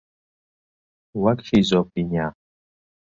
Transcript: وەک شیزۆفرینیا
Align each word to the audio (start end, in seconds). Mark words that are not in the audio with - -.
وەک 1.23 1.39
شیزۆفرینیا 1.47 2.27